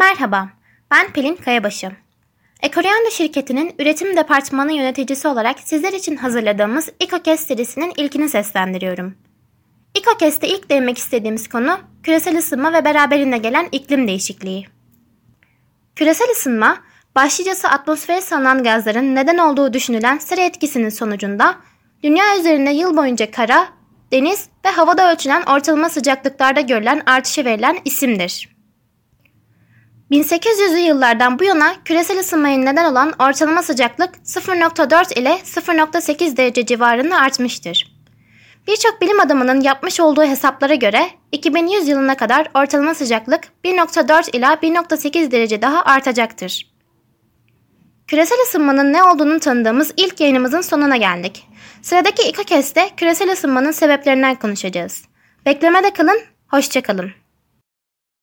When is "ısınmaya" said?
32.20-32.58